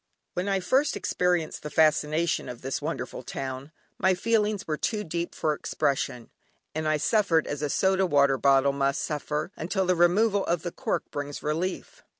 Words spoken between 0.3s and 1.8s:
When first I experienced the